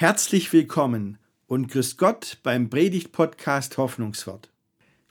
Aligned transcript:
Herzlich 0.00 0.52
willkommen 0.52 1.18
und 1.48 1.72
grüß 1.72 1.96
Gott 1.96 2.38
beim 2.44 2.70
Predigt-Podcast 2.70 3.78
Hoffnungswort. 3.78 4.48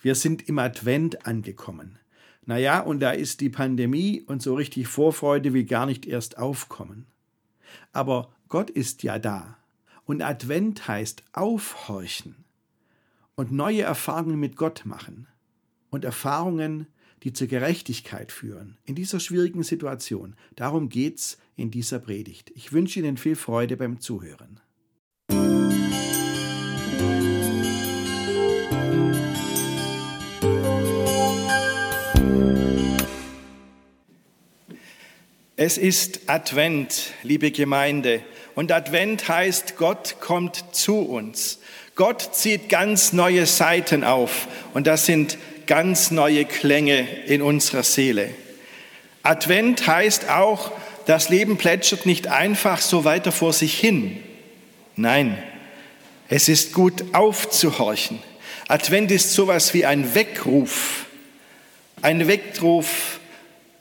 Wir 0.01 0.15
sind 0.15 0.47
im 0.47 0.59
Advent 0.59 1.27
angekommen. 1.27 1.99
Naja, 2.45 2.79
und 2.79 3.01
da 3.01 3.11
ist 3.11 3.41
die 3.41 3.49
Pandemie 3.49 4.21
und 4.21 4.41
so 4.41 4.55
richtig 4.55 4.87
Vorfreude 4.87 5.51
will 5.51 5.65
gar 5.65 5.87
nicht 5.87 6.05
erst 6.05 6.37
aufkommen. 6.37 7.05
Aber 7.91 8.31
Gott 8.47 8.69
ist 8.69 9.03
ja 9.03 9.19
da. 9.19 9.57
Und 10.05 10.21
Advent 10.21 10.87
heißt 10.87 11.21
aufhorchen 11.33 12.45
und 13.35 13.51
neue 13.51 13.81
Erfahrungen 13.81 14.39
mit 14.39 14.55
Gott 14.55 14.85
machen. 14.85 15.27
Und 15.89 16.05
Erfahrungen, 16.05 16.87
die 17.23 17.33
zur 17.33 17.47
Gerechtigkeit 17.47 18.31
führen, 18.31 18.77
in 18.85 18.95
dieser 18.95 19.19
schwierigen 19.19 19.63
Situation. 19.63 20.37
Darum 20.55 20.87
geht's 20.87 21.39
in 21.57 21.71
dieser 21.71 21.99
Predigt. 21.99 22.53
Ich 22.55 22.71
wünsche 22.71 23.01
Ihnen 23.01 23.17
viel 23.17 23.35
Freude 23.35 23.75
beim 23.75 23.99
Zuhören. 23.99 24.61
Es 35.59 35.79
ist 35.79 36.19
Advent, 36.27 37.13
liebe 37.23 37.49
Gemeinde. 37.49 38.21
Und 38.53 38.71
Advent 38.71 39.27
heißt, 39.27 39.75
Gott 39.75 40.17
kommt 40.19 40.63
zu 40.75 40.99
uns. 40.99 41.57
Gott 41.95 42.35
zieht 42.35 42.69
ganz 42.69 43.11
neue 43.11 43.47
Seiten 43.47 44.03
auf. 44.03 44.47
Und 44.75 44.85
das 44.85 45.07
sind 45.07 45.39
ganz 45.65 46.11
neue 46.11 46.45
Klänge 46.45 47.07
in 47.25 47.41
unserer 47.41 47.81
Seele. 47.81 48.29
Advent 49.23 49.87
heißt 49.87 50.29
auch, 50.29 50.71
das 51.07 51.29
Leben 51.29 51.57
plätschert 51.57 52.05
nicht 52.05 52.27
einfach 52.27 52.79
so 52.79 53.03
weiter 53.03 53.31
vor 53.31 53.51
sich 53.51 53.79
hin. 53.79 54.21
Nein, 54.95 55.39
es 56.29 56.49
ist 56.49 56.71
gut 56.71 57.03
aufzuhorchen. 57.13 58.19
Advent 58.67 59.09
ist 59.09 59.33
sowas 59.33 59.73
wie 59.73 59.87
ein 59.87 60.13
Weckruf. 60.13 61.07
Ein 62.03 62.27
Weckruf 62.27 63.06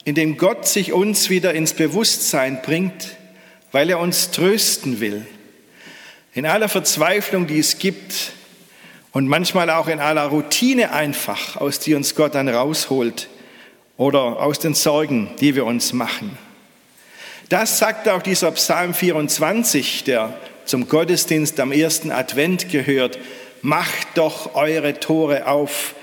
in 0.07 0.15
dem 0.15 0.37
Gott 0.37 0.69
sich 0.69 0.93
uns 0.93 1.31
wieder 1.31 1.53
ins 1.53 1.75
Bewusstsein 1.75 2.63
bringt, 2.63 3.17
weil 3.73 3.91
er 3.91 3.99
uns 3.99 4.31
trösten 4.31 5.01
will. 5.01 5.27
In 6.33 6.47
aller 6.47 6.69
Verzweiflung, 6.69 7.49
die 7.49 7.59
es 7.59 7.79
gibt 7.79 8.31
und 9.11 9.27
manchmal 9.27 9.69
auch 9.69 9.89
in 9.89 9.99
aller 9.99 10.27
Routine 10.27 10.93
einfach, 10.93 11.57
aus 11.57 11.81
die 11.81 11.97
uns 11.97 12.15
Gott 12.15 12.37
dann 12.37 12.49
rausholt 12.49 13.29
oder 13.97 14.41
aus 14.41 14.61
den 14.61 14.75
Sorgen, 14.75 15.31
die 15.41 15.57
wir 15.57 15.67
uns 15.67 15.93
machen. 15.93 16.39
Das 17.49 17.81
sagt 17.81 18.09
auch 18.09 18.23
dieser 18.23 18.53
Psalm 18.53 18.95
24, 18.95 20.05
der 20.05 20.39
zum 20.67 20.89
Gottesdienst 20.89 21.59
am 21.59 21.73
ersten 21.73 22.13
Advent 22.13 22.71
gehört. 22.71 23.19
Macht 23.61 24.07
doch 24.15 24.55
eure 24.55 25.01
Tore 25.01 25.49
auf. 25.49 25.97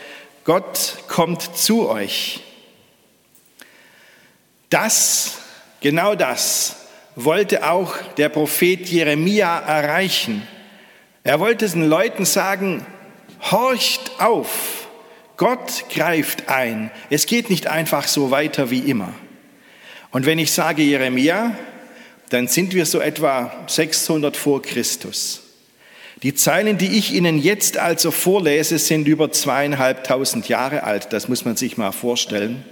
Gott 0.44 0.98
kommt 1.08 1.56
zu 1.56 1.88
euch. 1.88 2.42
Das, 4.74 5.38
genau 5.82 6.16
das, 6.16 6.78
wollte 7.16 7.70
auch 7.70 7.96
der 8.18 8.30
Prophet 8.30 8.88
Jeremia 8.90 9.60
erreichen. 9.60 10.48
Er 11.24 11.40
wollte 11.40 11.70
den 11.70 11.88
Leuten 11.88 12.26
sagen, 12.26 12.84
horcht 13.52 14.14
auf, 14.18 14.88
Gott 15.38 15.86
greift 15.94 16.50
ein. 16.50 16.90
Es 17.12 17.28
geht 17.28 17.52
nicht 17.52 17.68
einfach 17.68 18.08
so 18.08 18.32
weiter 18.32 18.72
wie 18.72 18.80
immer. 18.80 19.14
Und 20.10 20.26
wenn 20.26 20.40
ich 20.40 20.52
sage 20.52 20.82
Jeremia, 20.82 21.56
dann 22.30 22.48
sind 22.48 22.74
wir 22.74 22.88
so 22.88 23.00
etwa 23.00 23.54
600 23.68 24.36
vor 24.36 24.64
Christus. 24.64 25.42
Die 26.24 26.34
Zeilen, 26.34 26.80
die 26.80 26.98
ich 26.98 27.14
Ihnen 27.14 27.38
jetzt 27.38 27.78
also 27.78 28.10
vorlese, 28.10 28.80
sind 28.80 29.08
über 29.08 29.32
zweieinhalbtausend 29.32 30.50
Jahre 30.50 30.82
alt. 30.82 31.14
Das 31.14 31.30
muss 31.30 31.46
man 31.46 31.58
sich 31.58 31.78
mal 31.78 31.92
vorstellen. 31.92 32.66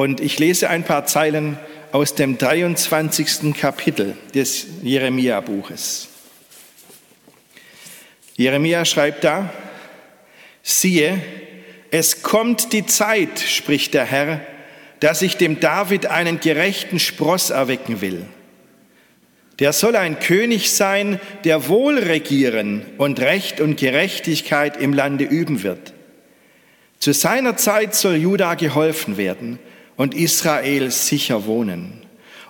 Und 0.00 0.22
ich 0.22 0.38
lese 0.38 0.70
ein 0.70 0.82
paar 0.82 1.04
Zeilen 1.04 1.58
aus 1.92 2.14
dem 2.14 2.38
23. 2.38 3.52
Kapitel 3.54 4.16
des 4.34 4.64
Jeremia-Buches. 4.82 6.08
Jeremia 8.34 8.86
schreibt 8.86 9.24
da, 9.24 9.52
siehe, 10.62 11.20
es 11.90 12.22
kommt 12.22 12.72
die 12.72 12.86
Zeit, 12.86 13.40
spricht 13.40 13.92
der 13.92 14.06
Herr, 14.06 14.40
dass 15.00 15.20
ich 15.20 15.36
dem 15.36 15.60
David 15.60 16.06
einen 16.06 16.40
gerechten 16.40 16.98
Spross 16.98 17.50
erwecken 17.50 18.00
will. 18.00 18.24
Der 19.58 19.74
soll 19.74 19.96
ein 19.96 20.18
König 20.18 20.72
sein, 20.72 21.20
der 21.44 21.68
wohl 21.68 21.98
regieren 21.98 22.86
und 22.96 23.20
Recht 23.20 23.60
und 23.60 23.78
Gerechtigkeit 23.78 24.78
im 24.78 24.94
Lande 24.94 25.24
üben 25.24 25.62
wird. 25.62 25.92
Zu 27.00 27.12
seiner 27.12 27.58
Zeit 27.58 27.94
soll 27.94 28.16
Juda 28.16 28.54
geholfen 28.54 29.18
werden 29.18 29.58
und 30.00 30.14
Israel 30.14 30.90
sicher 30.90 31.44
wohnen. 31.44 31.92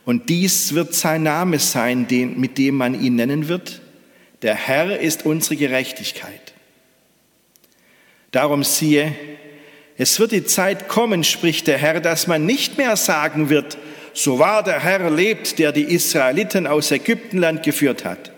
Und 0.05 0.29
dies 0.29 0.73
wird 0.75 0.95
sein 0.95 1.25
Name 1.25 1.59
sein, 1.59 2.07
den, 2.07 2.39
mit 2.39 2.59
dem 2.59 2.77
man 2.77 2.95
ihn 2.95 3.17
nennen 3.17 3.49
wird. 3.49 3.81
Der 4.43 4.55
Herr 4.55 5.01
ist 5.01 5.27
unsere 5.27 5.57
Gerechtigkeit. 5.57 6.55
Darum 8.31 8.63
siehe, 8.63 9.13
es 9.99 10.21
wird 10.21 10.31
die 10.31 10.45
Zeit 10.45 10.87
kommen, 10.87 11.25
spricht 11.25 11.67
der 11.67 11.79
Herr, 11.79 12.01
dass 12.01 12.29
man 12.29 12.47
nicht 12.47 12.79
mehr 12.79 12.95
sagen 12.95 13.51
wird, 13.51 13.79
so 14.15 14.39
wahr 14.39 14.63
der 14.63 14.79
Herr 14.79 15.11
lebt, 15.11 15.59
der 15.59 15.73
die 15.73 15.93
Israeliten 15.93 16.69
aus 16.69 16.93
Ägyptenland 16.93 17.65
geführt 17.65 18.05
hat, 18.05 18.31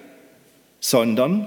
sondern 0.80 1.46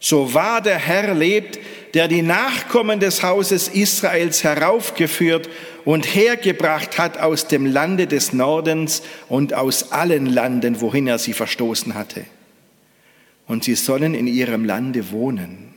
so 0.00 0.34
wahr 0.34 0.60
der 0.60 0.76
Herr 0.78 1.14
lebt, 1.14 1.58
der 1.94 2.08
die 2.08 2.22
Nachkommen 2.22 2.98
des 2.98 3.22
Hauses 3.22 3.68
Israels 3.68 4.42
heraufgeführt 4.42 5.48
und 5.84 6.04
hergebracht 6.04 6.98
hat 6.98 7.18
aus 7.18 7.46
dem 7.46 7.66
Lande 7.66 8.08
des 8.08 8.32
Nordens 8.32 9.02
und 9.28 9.54
aus 9.54 9.92
allen 9.92 10.26
Landen, 10.26 10.80
wohin 10.80 11.06
er 11.06 11.18
sie 11.18 11.32
verstoßen 11.32 11.94
hatte. 11.94 12.24
Und 13.46 13.62
sie 13.62 13.76
sollen 13.76 14.14
in 14.14 14.26
ihrem 14.26 14.64
Lande 14.64 15.12
wohnen. 15.12 15.72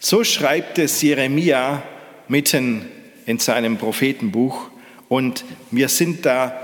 So 0.00 0.22
schreibt 0.22 0.78
es 0.78 1.00
Jeremia 1.00 1.82
mitten 2.28 2.86
in 3.24 3.38
seinem 3.38 3.78
Prophetenbuch. 3.78 4.70
Und 5.08 5.44
mir 5.70 5.88
sind 5.88 6.26
da 6.26 6.60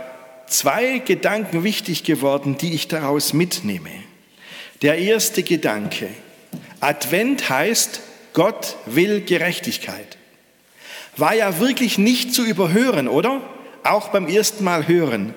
zwei 0.46 0.98
Gedanken 0.98 1.64
wichtig 1.64 2.04
geworden, 2.04 2.58
die 2.58 2.75
ich 2.75 2.88
daraus 2.88 3.32
mitnehme. 3.32 3.91
Der 4.82 4.98
erste 4.98 5.42
Gedanke. 5.42 6.08
Advent 6.80 7.48
heißt 7.48 8.00
Gott 8.32 8.76
will 8.86 9.20
Gerechtigkeit. 9.20 10.18
War 11.16 11.34
ja 11.34 11.60
wirklich 11.60 11.98
nicht 11.98 12.34
zu 12.34 12.44
überhören, 12.44 13.08
oder? 13.08 13.40
Auch 13.84 14.08
beim 14.08 14.26
ersten 14.26 14.64
Mal 14.64 14.88
hören. 14.88 15.34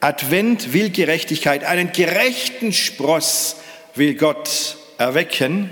Advent 0.00 0.72
will 0.72 0.90
Gerechtigkeit. 0.90 1.64
Einen 1.64 1.92
gerechten 1.92 2.72
Spross 2.72 3.56
will 3.94 4.14
Gott 4.14 4.76
erwecken. 4.98 5.70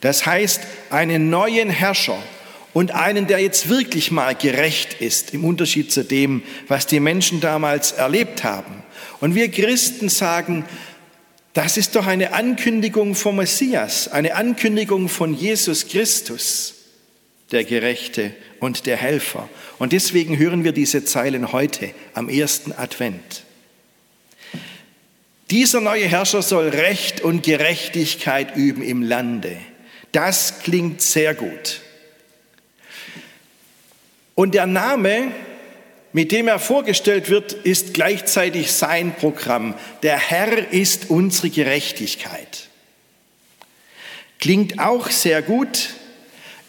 Das 0.00 0.26
heißt, 0.26 0.60
einen 0.90 1.30
neuen 1.30 1.70
Herrscher 1.70 2.18
und 2.72 2.92
einen, 2.92 3.26
der 3.26 3.40
jetzt 3.40 3.68
wirklich 3.68 4.10
mal 4.10 4.34
gerecht 4.34 5.00
ist, 5.00 5.34
im 5.34 5.44
Unterschied 5.44 5.90
zu 5.90 6.04
dem, 6.04 6.42
was 6.68 6.86
die 6.86 7.00
Menschen 7.00 7.40
damals 7.40 7.92
erlebt 7.92 8.44
haben. 8.44 8.82
Und 9.20 9.34
wir 9.34 9.50
Christen 9.50 10.10
sagen, 10.10 10.64
das 11.56 11.78
ist 11.78 11.96
doch 11.96 12.06
eine 12.06 12.34
Ankündigung 12.34 13.14
vom 13.14 13.36
Messias, 13.36 14.08
eine 14.08 14.34
Ankündigung 14.34 15.08
von 15.08 15.32
Jesus 15.32 15.88
Christus, 15.88 16.74
der 17.50 17.64
Gerechte 17.64 18.34
und 18.60 18.84
der 18.84 18.98
Helfer. 18.98 19.48
Und 19.78 19.94
deswegen 19.94 20.36
hören 20.36 20.64
wir 20.64 20.72
diese 20.72 21.06
Zeilen 21.06 21.52
heute 21.52 21.94
am 22.12 22.28
ersten 22.28 22.72
Advent. 22.72 23.44
Dieser 25.50 25.80
neue 25.80 26.04
Herrscher 26.04 26.42
soll 26.42 26.68
Recht 26.68 27.22
und 27.22 27.42
Gerechtigkeit 27.42 28.54
üben 28.54 28.82
im 28.82 29.02
Lande. 29.02 29.56
Das 30.12 30.58
klingt 30.58 31.00
sehr 31.00 31.34
gut. 31.34 31.80
Und 34.34 34.52
der 34.52 34.66
Name 34.66 35.32
mit 36.16 36.32
dem 36.32 36.48
er 36.48 36.58
vorgestellt 36.58 37.28
wird, 37.28 37.52
ist 37.52 37.92
gleichzeitig 37.92 38.72
sein 38.72 39.14
Programm. 39.14 39.74
Der 40.02 40.16
Herr 40.16 40.72
ist 40.72 41.10
unsere 41.10 41.50
Gerechtigkeit. 41.50 42.70
Klingt 44.38 44.78
auch 44.78 45.10
sehr 45.10 45.42
gut. 45.42 45.90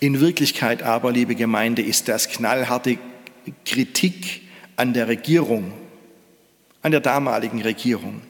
In 0.02 0.20
Wirklichkeit 0.20 0.84
aber, 0.84 1.14
liebe 1.14 1.34
Gemeinde, 1.34 1.82
ist 1.82 2.10
das 2.10 2.28
knallharte 2.28 2.98
Kritik 3.64 4.42
an 4.76 4.92
der 4.94 5.08
Regierung, 5.08 5.72
an 6.82 6.92
der 6.92 7.00
damaligen 7.00 7.62
Regierung. 7.62 8.24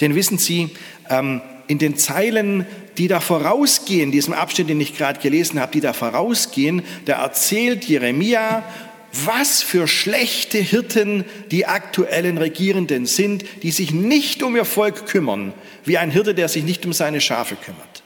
Denn 0.00 0.16
wissen 0.16 0.38
Sie, 0.38 0.70
ähm, 1.08 1.42
in 1.68 1.78
den 1.78 1.96
Zeilen, 1.96 2.66
die 2.98 3.06
da 3.06 3.20
vorausgehen, 3.20 4.10
diesem 4.10 4.34
Abschnitt, 4.34 4.68
den 4.68 4.80
ich 4.80 4.96
gerade 4.96 5.20
gelesen 5.20 5.60
habe, 5.60 5.70
die 5.70 5.80
da 5.80 5.92
vorausgehen, 5.92 6.82
da 7.04 7.22
erzählt 7.22 7.84
Jeremia 7.84 8.64
was 9.12 9.62
für 9.62 9.88
schlechte 9.88 10.58
Hirten 10.58 11.24
die 11.50 11.66
aktuellen 11.66 12.38
Regierenden 12.38 13.06
sind, 13.06 13.44
die 13.62 13.70
sich 13.70 13.92
nicht 13.92 14.42
um 14.42 14.56
ihr 14.56 14.64
Volk 14.64 15.06
kümmern, 15.06 15.52
wie 15.84 15.98
ein 15.98 16.10
Hirte, 16.10 16.34
der 16.34 16.48
sich 16.48 16.64
nicht 16.64 16.86
um 16.86 16.92
seine 16.92 17.20
Schafe 17.20 17.56
kümmert. 17.56 18.02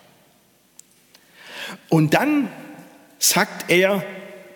Und 1.89 2.15
dann 2.15 2.49
sagt 3.19 3.71
er, 3.71 4.05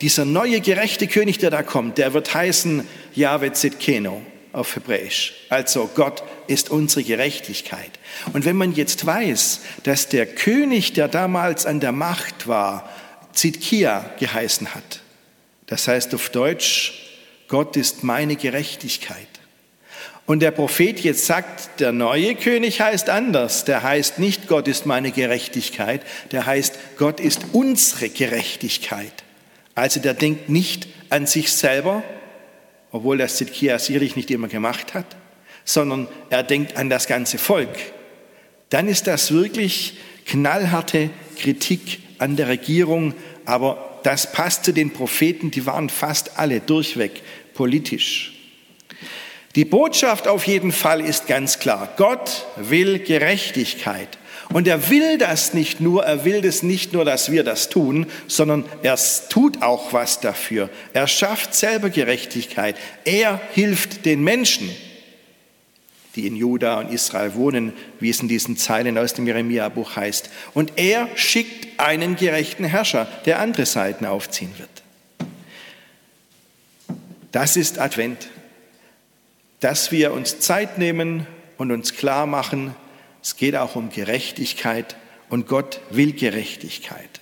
dieser 0.00 0.24
neue 0.24 0.60
gerechte 0.60 1.06
König, 1.06 1.38
der 1.38 1.50
da 1.50 1.62
kommt, 1.62 1.98
der 1.98 2.14
wird 2.14 2.32
heißen 2.32 2.86
Yahweh 3.14 3.52
Zitkeno 3.52 4.22
auf 4.52 4.76
Hebräisch. 4.76 5.34
Also 5.48 5.90
Gott 5.94 6.22
ist 6.46 6.70
unsere 6.70 7.02
Gerechtigkeit. 7.02 7.90
Und 8.32 8.44
wenn 8.44 8.56
man 8.56 8.74
jetzt 8.74 9.04
weiß, 9.06 9.60
dass 9.82 10.08
der 10.08 10.26
König, 10.26 10.92
der 10.92 11.08
damals 11.08 11.66
an 11.66 11.80
der 11.80 11.92
Macht 11.92 12.48
war, 12.48 12.88
Zitkia 13.32 14.10
geheißen 14.18 14.74
hat, 14.74 15.00
das 15.68 15.86
heißt 15.86 16.14
auf 16.14 16.30
Deutsch, 16.30 16.92
Gott 17.46 17.76
ist 17.76 18.04
meine 18.04 18.36
Gerechtigkeit. 18.36 19.28
Und 20.26 20.40
der 20.40 20.50
Prophet 20.50 21.00
jetzt 21.00 21.24
sagt, 21.24 21.80
der 21.80 21.92
neue 21.92 22.34
König 22.34 22.82
heißt 22.82 23.08
anders. 23.08 23.64
Der 23.64 23.82
heißt 23.82 24.18
nicht, 24.18 24.46
Gott 24.46 24.68
ist 24.68 24.84
meine 24.84 25.10
Gerechtigkeit, 25.10 26.02
der 26.32 26.44
heißt, 26.44 26.78
Gott 26.98 27.18
ist 27.18 27.40
unsere 27.52 28.10
Gerechtigkeit. 28.10 29.24
Also 29.74 30.00
der 30.00 30.12
denkt 30.12 30.50
nicht 30.50 30.88
an 31.08 31.26
sich 31.26 31.50
selber, 31.52 32.02
obwohl 32.90 33.16
das 33.16 33.36
Zitkia 33.36 33.78
sicherlich 33.78 34.16
nicht 34.16 34.30
immer 34.30 34.48
gemacht 34.48 34.92
hat, 34.92 35.06
sondern 35.64 36.08
er 36.28 36.42
denkt 36.42 36.76
an 36.76 36.90
das 36.90 37.06
ganze 37.06 37.38
Volk. 37.38 37.78
Dann 38.68 38.88
ist 38.88 39.06
das 39.06 39.32
wirklich 39.32 39.96
knallharte 40.26 41.08
Kritik 41.38 42.00
an 42.18 42.36
der 42.36 42.48
Regierung, 42.48 43.14
aber 43.46 43.97
das 44.02 44.32
passt 44.32 44.64
zu 44.64 44.72
den 44.72 44.92
Propheten, 44.92 45.50
die 45.50 45.66
waren 45.66 45.88
fast 45.88 46.38
alle 46.38 46.60
durchweg 46.60 47.22
politisch. 47.54 48.34
Die 49.54 49.64
Botschaft 49.64 50.28
auf 50.28 50.46
jeden 50.46 50.72
Fall 50.72 51.00
ist 51.00 51.26
ganz 51.26 51.58
klar. 51.58 51.92
Gott 51.96 52.46
will 52.56 52.98
Gerechtigkeit. 53.00 54.18
Und 54.52 54.66
er 54.66 54.88
will 54.88 55.18
das 55.18 55.52
nicht 55.52 55.80
nur, 55.80 56.04
er 56.04 56.24
will 56.24 56.40
das 56.40 56.62
nicht 56.62 56.92
nur, 56.92 57.04
dass 57.04 57.30
wir 57.30 57.44
das 57.44 57.68
tun, 57.68 58.06
sondern 58.28 58.64
er 58.82 58.98
tut 59.28 59.62
auch 59.62 59.92
was 59.92 60.20
dafür. 60.20 60.70
Er 60.94 61.06
schafft 61.06 61.54
selber 61.54 61.90
Gerechtigkeit. 61.90 62.76
Er 63.04 63.40
hilft 63.52 64.06
den 64.06 64.22
Menschen, 64.22 64.70
die 66.18 66.26
in 66.26 66.34
Juda 66.34 66.80
und 66.80 66.90
Israel 66.90 67.34
wohnen, 67.34 67.72
wie 68.00 68.10
es 68.10 68.18
in 68.20 68.26
diesen 68.26 68.56
Zeilen 68.56 68.98
aus 68.98 69.14
dem 69.14 69.26
Jeremia-Buch 69.26 69.94
heißt. 69.94 70.30
Und 70.52 70.72
er 70.74 71.08
schickt 71.14 71.78
einen 71.78 72.16
gerechten 72.16 72.64
Herrscher, 72.64 73.06
der 73.24 73.38
andere 73.38 73.66
Seiten 73.66 74.04
aufziehen 74.04 74.52
wird. 74.58 74.68
Das 77.30 77.56
ist 77.56 77.78
Advent, 77.78 78.30
dass 79.60 79.92
wir 79.92 80.12
uns 80.12 80.40
Zeit 80.40 80.78
nehmen 80.78 81.28
und 81.56 81.70
uns 81.70 81.94
klar 81.94 82.26
machen, 82.26 82.74
es 83.22 83.36
geht 83.36 83.54
auch 83.54 83.76
um 83.76 83.90
Gerechtigkeit 83.90 84.96
und 85.28 85.46
Gott 85.46 85.80
will 85.90 86.12
Gerechtigkeit. 86.14 87.20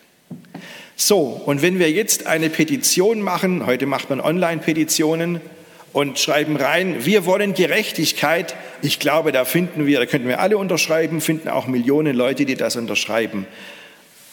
So, 0.97 1.21
und 1.21 1.61
wenn 1.61 1.79
wir 1.79 1.91
jetzt 1.91 2.27
eine 2.27 2.49
Petition 2.49 3.21
machen, 3.21 3.67
heute 3.67 3.85
macht 3.85 4.09
man 4.09 4.23
Online-Petitionen 4.23 5.43
und 5.97 6.19
schreiben 6.19 6.57
rein, 6.57 7.07
wir 7.07 7.25
wollen 7.25 7.55
Gerechtigkeit, 7.55 8.55
ich 8.83 8.99
glaube, 8.99 9.33
da 9.33 9.45
finden 9.45 9.87
wir, 9.87 9.99
da 9.99 10.07
könnten 10.07 10.29
wir 10.29 10.41
alle 10.41 10.59
unterschreiben, 10.59 11.21
finden 11.21 11.49
auch 11.49 11.67
Millionen 11.67 12.17
Leute, 12.17 12.45
die 12.45 12.55
das 12.55 12.77
unterschreiben. 12.77 13.47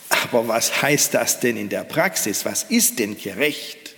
Aber 0.09 0.47
was 0.47 0.81
heißt 0.81 1.13
das 1.13 1.39
denn 1.39 1.57
in 1.57 1.69
der 1.69 1.83
Praxis? 1.83 2.45
Was 2.45 2.63
ist 2.63 2.99
denn 2.99 3.17
gerecht? 3.17 3.95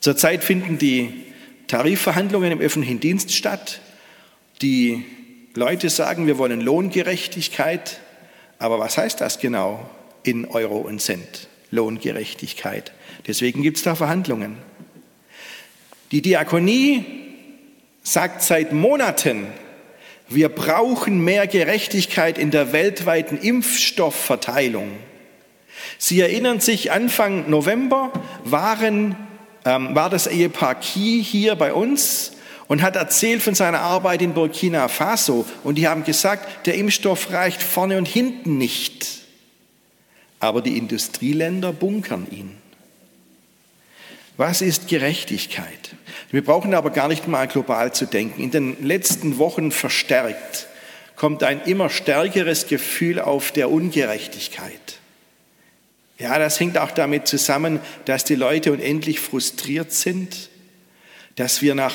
Zurzeit 0.00 0.44
finden 0.44 0.78
die 0.78 1.24
Tarifverhandlungen 1.68 2.52
im 2.52 2.60
öffentlichen 2.60 3.00
Dienst 3.00 3.34
statt. 3.34 3.80
Die 4.62 5.04
Leute 5.54 5.90
sagen, 5.90 6.26
wir 6.26 6.38
wollen 6.38 6.60
Lohngerechtigkeit, 6.60 8.00
aber 8.58 8.78
was 8.78 8.96
heißt 8.98 9.20
das 9.20 9.38
genau 9.38 9.88
in 10.22 10.46
Euro 10.46 10.78
und 10.78 11.00
Cent? 11.00 11.48
Lohngerechtigkeit. 11.70 12.92
Deswegen 13.26 13.62
gibt 13.62 13.78
es 13.78 13.82
da 13.82 13.94
Verhandlungen. 13.94 14.56
Die 16.12 16.22
Diakonie 16.22 17.25
sagt 18.06 18.42
seit 18.42 18.72
Monaten, 18.72 19.48
wir 20.28 20.48
brauchen 20.48 21.24
mehr 21.24 21.48
Gerechtigkeit 21.48 22.38
in 22.38 22.52
der 22.52 22.72
weltweiten 22.72 23.36
Impfstoffverteilung. 23.36 24.92
Sie 25.98 26.20
erinnern 26.20 26.60
sich, 26.60 26.92
Anfang 26.92 27.50
November 27.50 28.12
waren, 28.44 29.16
ähm, 29.64 29.94
war 29.96 30.08
das 30.08 30.28
Ehepaar 30.28 30.76
Ki 30.76 31.22
hier 31.22 31.56
bei 31.56 31.72
uns 31.72 32.32
und 32.68 32.80
hat 32.80 32.94
erzählt 32.94 33.42
von 33.42 33.56
seiner 33.56 33.80
Arbeit 33.80 34.22
in 34.22 34.34
Burkina 34.34 34.86
Faso. 34.86 35.44
Und 35.64 35.76
die 35.76 35.88
haben 35.88 36.04
gesagt, 36.04 36.66
der 36.66 36.76
Impfstoff 36.76 37.32
reicht 37.32 37.60
vorne 37.60 37.98
und 37.98 38.06
hinten 38.06 38.56
nicht. 38.56 39.22
Aber 40.38 40.62
die 40.62 40.78
Industrieländer 40.78 41.72
bunkern 41.72 42.28
ihn. 42.30 42.56
Was 44.36 44.60
ist 44.60 44.88
Gerechtigkeit? 44.88 45.94
Wir 46.30 46.44
brauchen 46.44 46.74
aber 46.74 46.90
gar 46.90 47.08
nicht 47.08 47.26
mal 47.26 47.48
global 47.48 47.94
zu 47.94 48.06
denken. 48.06 48.42
In 48.42 48.50
den 48.50 48.86
letzten 48.86 49.38
Wochen 49.38 49.72
verstärkt 49.72 50.68
kommt 51.16 51.42
ein 51.42 51.62
immer 51.62 51.88
stärkeres 51.88 52.66
Gefühl 52.66 53.20
auf 53.20 53.50
der 53.50 53.70
Ungerechtigkeit. 53.70 54.98
Ja, 56.18 56.38
das 56.38 56.60
hängt 56.60 56.78
auch 56.78 56.90
damit 56.90 57.26
zusammen, 57.26 57.80
dass 58.04 58.24
die 58.24 58.34
Leute 58.34 58.72
unendlich 58.72 59.20
frustriert 59.20 59.92
sind, 59.92 60.50
dass 61.36 61.62
wir 61.62 61.74
nach 61.74 61.94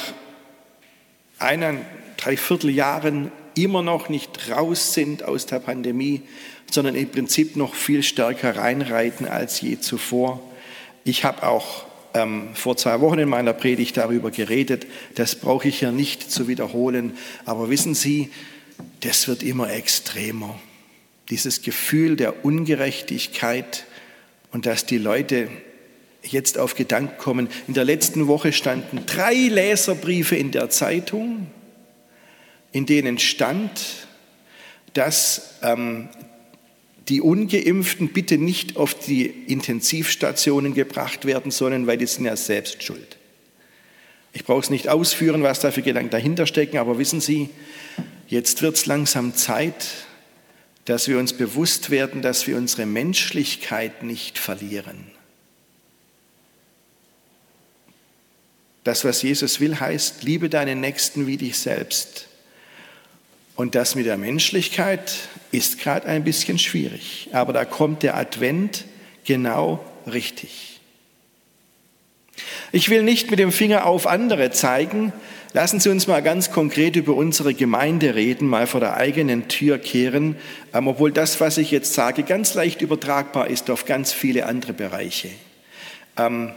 einen 1.37 1.85
Dreivierteljahren 2.17 3.31
immer 3.55 3.81
noch 3.83 4.09
nicht 4.09 4.49
raus 4.49 4.93
sind 4.93 5.23
aus 5.23 5.45
der 5.45 5.59
Pandemie, 5.59 6.21
sondern 6.69 6.95
im 6.95 7.09
Prinzip 7.09 7.55
noch 7.55 7.75
viel 7.75 8.03
stärker 8.03 8.55
reinreiten 8.55 9.27
als 9.27 9.61
je 9.61 9.79
zuvor. 9.79 10.41
Ich 11.03 11.25
habe 11.25 11.43
auch 11.43 11.85
ähm, 12.13 12.49
vor 12.53 12.77
zwei 12.77 13.01
Wochen 13.01 13.19
in 13.19 13.29
meiner 13.29 13.53
Predigt 13.53 13.97
darüber 13.97 14.31
geredet, 14.31 14.87
das 15.15 15.35
brauche 15.35 15.67
ich 15.67 15.81
ja 15.81 15.91
nicht 15.91 16.31
zu 16.31 16.47
wiederholen, 16.47 17.17
aber 17.45 17.69
wissen 17.69 17.95
Sie, 17.95 18.29
das 19.01 19.27
wird 19.27 19.43
immer 19.43 19.71
extremer. 19.71 20.59
Dieses 21.29 21.61
Gefühl 21.61 22.15
der 22.15 22.45
Ungerechtigkeit 22.45 23.85
und 24.51 24.65
dass 24.65 24.85
die 24.85 24.97
Leute 24.97 25.49
jetzt 26.23 26.57
auf 26.57 26.75
Gedanken 26.75 27.17
kommen. 27.17 27.49
In 27.67 27.73
der 27.73 27.85
letzten 27.85 28.27
Woche 28.27 28.53
standen 28.53 29.05
drei 29.05 29.33
Leserbriefe 29.33 30.35
in 30.35 30.51
der 30.51 30.69
Zeitung, 30.69 31.47
in 32.71 32.85
denen 32.85 33.17
stand, 33.17 34.07
dass 34.93 35.55
ähm, 35.63 36.09
die 37.09 37.21
ungeimpften 37.21 38.09
bitte 38.09 38.37
nicht 38.37 38.77
auf 38.77 38.93
die 38.93 39.25
Intensivstationen 39.25 40.73
gebracht 40.73 41.25
werden 41.25 41.51
sollen, 41.51 41.87
weil 41.87 41.97
die 41.97 42.05
sind 42.05 42.25
ja 42.25 42.35
selbst 42.35 42.83
schuld. 42.83 43.17
Ich 44.33 44.45
brauche 44.45 44.61
es 44.61 44.69
nicht 44.69 44.87
ausführen, 44.87 45.43
was 45.43 45.59
da 45.59 45.71
für 45.71 45.81
Gedanken 45.81 46.11
dahinter 46.11 46.45
stecken, 46.45 46.77
aber 46.77 46.97
wissen 46.97 47.19
Sie, 47.19 47.49
jetzt 48.27 48.61
wird 48.61 48.75
es 48.75 48.85
langsam 48.85 49.35
Zeit, 49.35 49.87
dass 50.85 51.07
wir 51.07 51.19
uns 51.19 51.33
bewusst 51.33 51.89
werden, 51.89 52.21
dass 52.21 52.47
wir 52.47 52.57
unsere 52.57 52.85
Menschlichkeit 52.85 54.03
nicht 54.03 54.37
verlieren. 54.37 55.11
Das, 58.83 59.05
was 59.05 59.21
Jesus 59.21 59.59
will, 59.59 59.79
heißt, 59.79 60.23
liebe 60.23 60.49
deinen 60.49 60.81
Nächsten 60.81 61.27
wie 61.27 61.37
dich 61.37 61.59
selbst. 61.59 62.27
Und 63.55 63.75
das 63.75 63.95
mit 63.95 64.05
der 64.05 64.17
Menschlichkeit 64.17 65.13
ist 65.51 65.79
gerade 65.79 66.07
ein 66.07 66.23
bisschen 66.23 66.57
schwierig, 66.57 67.29
aber 67.33 67.53
da 67.53 67.65
kommt 67.65 68.03
der 68.03 68.15
Advent 68.15 68.85
genau 69.25 69.83
richtig. 70.11 70.79
Ich 72.71 72.89
will 72.89 73.03
nicht 73.03 73.29
mit 73.29 73.39
dem 73.39 73.51
Finger 73.51 73.85
auf 73.85 74.07
andere 74.07 74.51
zeigen. 74.51 75.11
Lassen 75.53 75.81
Sie 75.81 75.89
uns 75.89 76.07
mal 76.07 76.21
ganz 76.21 76.51
konkret 76.51 76.95
über 76.95 77.13
unsere 77.13 77.53
Gemeinde 77.53 78.15
reden, 78.15 78.47
mal 78.47 78.67
vor 78.67 78.79
der 78.79 78.95
eigenen 78.95 79.49
Tür 79.49 79.77
kehren, 79.77 80.37
ähm, 80.73 80.87
obwohl 80.87 81.11
das, 81.11 81.41
was 81.41 81.57
ich 81.57 81.71
jetzt 81.71 81.93
sage, 81.93 82.23
ganz 82.23 82.53
leicht 82.53 82.81
übertragbar 82.81 83.47
ist 83.47 83.69
auf 83.69 83.83
ganz 83.83 84.13
viele 84.13 84.45
andere 84.45 84.71
Bereiche. 84.71 85.29
Ähm, 86.17 86.53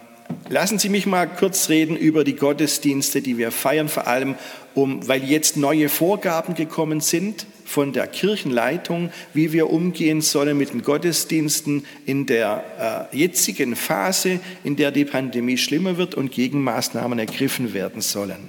Lassen 0.49 0.79
Sie 0.79 0.91
mich 0.91 1.07
mal 1.07 1.27
kurz 1.27 1.71
reden 1.71 1.97
über 1.97 2.23
die 2.23 2.37
Gottesdienste, 2.37 3.23
die 3.23 3.39
wir 3.39 3.51
feiern, 3.51 3.89
vor 3.89 4.07
allem 4.07 4.35
um, 4.75 5.09
weil 5.09 5.25
jetzt 5.25 5.57
neue 5.57 5.89
Vorgaben 5.89 6.55
gekommen 6.55 7.01
sind 7.01 7.47
von 7.65 7.95
der 7.95 8.07
Kirchenleitung, 8.07 9.11
wie 9.33 9.53
wir 9.53 9.71
umgehen 9.71 10.21
sollen 10.21 10.59
mit 10.59 10.75
den 10.75 10.83
Gottesdiensten 10.83 11.87
in 12.05 12.27
der 12.27 13.09
äh, 13.13 13.17
jetzigen 13.17 13.75
Phase, 13.75 14.39
in 14.65 14.77
der 14.77 14.91
die 14.91 15.07
Pandemie 15.07 15.57
schlimmer 15.57 15.97
wird 15.97 16.15
und 16.15 16.31
Gegenmaßnahmen 16.31 17.19
ergriffen 17.19 17.73
werden 17.73 18.03
sollen. 18.03 18.49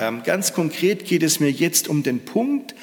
Ähm, 0.00 0.22
ganz 0.24 0.54
konkret 0.54 1.04
geht 1.04 1.22
es 1.22 1.40
mir 1.40 1.50
jetzt 1.50 1.88
um 1.88 2.02
den 2.02 2.20
Punkt, 2.20 2.74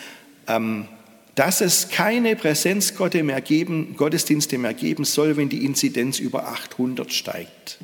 ähm, 0.48 0.86
dass 1.34 1.62
es 1.62 1.89
keine 1.89 2.36
Präsenzgottesdienste 2.36 4.58
mehr 4.58 4.74
geben, 4.74 5.03
soll, 5.03 5.36
wenn 5.36 5.50
die 5.50 5.65
Inzidenz 5.65 6.20
über 6.20 6.48
800 6.48 7.12
steigt. 7.12 7.79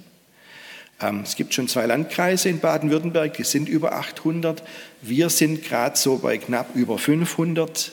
Ähm, 1.02 1.22
es 1.24 1.36
gibt 1.36 1.54
schon 1.54 1.68
zwei 1.68 1.86
Landkreise 1.86 2.50
in 2.50 2.60
Baden-Württemberg, 2.60 3.34
die 3.36 3.44
sind 3.44 3.68
über 3.68 3.94
800. 3.94 4.64
Wir 5.02 5.30
sind 5.30 5.64
gerade 5.64 5.98
so 5.98 6.18
bei 6.18 6.38
knapp 6.38 6.76
über 6.76 6.98
500. 6.98 7.92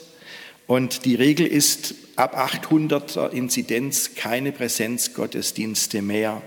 Und 0.67 1.05
die 1.05 1.15
Regel 1.15 1.47
ist 1.47 1.95
ab 2.15 2.37
800er 2.37 3.31
Inzidenz 3.31 4.15
keine 4.15 4.51
Präsenzgottesdienste 4.51 6.01
mehr. 6.01 6.41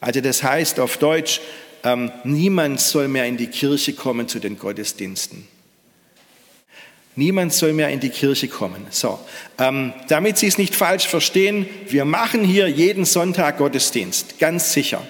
Also 0.00 0.20
das 0.20 0.42
heißt 0.42 0.80
auf 0.80 0.96
Deutsch, 0.96 1.40
ähm, 1.84 2.10
niemand 2.24 2.80
soll 2.80 3.08
mehr 3.08 3.26
in 3.26 3.36
die 3.36 3.48
Kirche 3.48 3.92
kommen 3.92 4.28
zu 4.28 4.38
den 4.38 4.58
Gottesdiensten. 4.58 5.46
Niemand 7.18 7.52
soll 7.54 7.72
mehr 7.72 7.88
in 7.88 8.00
die 8.00 8.10
Kirche 8.10 8.48
kommen. 8.48 8.86
So, 8.90 9.18
ähm, 9.58 9.94
damit 10.08 10.36
Sie 10.36 10.46
es 10.46 10.58
nicht 10.58 10.74
falsch 10.74 11.06
verstehen, 11.06 11.66
wir 11.88 12.04
machen 12.04 12.44
hier 12.44 12.68
jeden 12.68 13.06
Sonntag 13.06 13.56
Gottesdienst, 13.58 14.38
ganz 14.38 14.72
sicher 14.72 15.02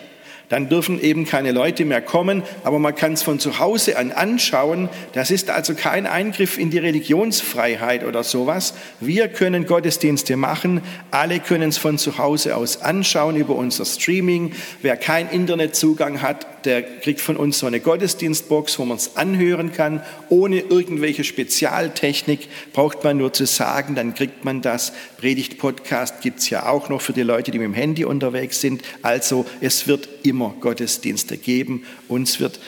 dann 0.49 0.69
dürfen 0.69 1.01
eben 1.01 1.25
keine 1.25 1.53
Leute 1.53 1.85
mehr 1.85 2.01
kommen, 2.01 2.43
aber 2.65 2.79
man 2.79 2.95
kann 2.95 3.13
es 3.13 3.23
von 3.23 3.39
zu 3.39 3.59
Hause 3.59 3.99
an 3.99 4.13
anschauen. 4.13 4.89
Das 5.13 5.31
ist 5.31 5.51
also 5.51 5.75
kein 5.75 6.07
Eingriff 6.07 6.59
in 6.59 6.71
die 6.71 6.79
Religionsfreiheit 6.79 8.05
oder 8.05 8.23
sowas. 8.23 8.75
Wir 9.01 9.29
können 9.29 9.67
Gottesdienste 9.67 10.37
machen, 10.37 10.83
alle 11.11 11.41
können 11.41 11.69
es 11.69 11.79
von 11.79 11.99
zu 11.99 12.19
Hause 12.19 12.57
aus 12.57 12.83
anschauen 12.83 13.37
über 13.37 13.55
unser 13.57 13.85
Streaming. 13.85 14.53
Wer 14.83 14.97
keinen 14.97 15.31
Internetzugang 15.31 16.23
hat, 16.23 16.47
der 16.65 16.83
kriegt 16.83 17.21
von 17.21 17.37
uns 17.37 17.59
so 17.59 17.67
eine 17.67 17.81
Gottesdienstbox, 17.81 18.79
wo 18.79 18.85
man 18.85 18.97
es 18.97 19.17
anhören 19.17 19.73
kann, 19.73 20.03
ohne 20.29 20.61
irgendwelche 20.61 21.25
Spezialtechnik, 21.25 22.49
braucht 22.73 23.05
man 23.05 23.19
nur 23.19 23.33
zu 23.33 23.47
sagen, 23.47 23.95
dann 23.95 24.15
kriegt 24.15 24.45
man 24.45 24.63
das. 24.63 24.93
Predigt-Podcast 25.19 26.21
gibt 26.21 26.41
es 26.41 26.51
ja 26.51 26.67
auch 26.67 26.89
noch 26.89 27.01
für 27.01 27.13
die 27.13 27.23
Leute, 27.23 27.51
die 27.51 27.59
mit 27.59 27.67
dem 27.67 27.75
Handy 27.75 28.05
unterwegs 28.05 28.61
sind. 28.61 28.83
Also 29.03 29.47
es 29.61 29.87
wird 29.87 30.09
immer 30.23 30.55
Gottesdienste 30.61 31.37
geben. 31.37 31.85
Uns 32.09 32.41
wird 32.41 32.61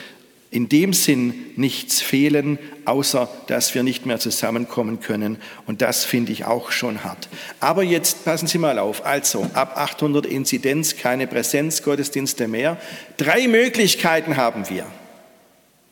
in 0.51 0.67
dem 0.67 0.93
Sinn 0.93 1.33
nichts 1.55 2.01
fehlen, 2.01 2.57
außer 2.85 3.29
dass 3.47 3.75
wir 3.75 3.83
nicht 3.83 4.05
mehr 4.07 4.19
zusammenkommen 4.19 4.99
können. 4.99 5.37
Und 5.67 5.81
das 5.81 6.05
finde 6.05 6.31
ich 6.31 6.45
auch 6.45 6.71
schon 6.71 7.03
hart. 7.03 7.29
Aber 7.59 7.83
jetzt 7.83 8.25
passen 8.25 8.47
Sie 8.47 8.57
mal 8.57 8.79
auf. 8.79 9.05
Also 9.05 9.47
ab 9.53 9.77
800 9.77 10.25
Inzidenz 10.25 10.97
keine 10.97 11.27
Präsenzgottesdienste 11.27 12.47
mehr. 12.47 12.77
Drei 13.17 13.47
Möglichkeiten 13.47 14.37
haben 14.37 14.67
wir 14.69 14.87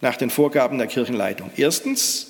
nach 0.02 0.18
den 0.18 0.32
Vorgaben 0.32 0.80
der 0.80 0.88
Kirchenleitung. 0.88 1.52
Erstens, 1.56 2.28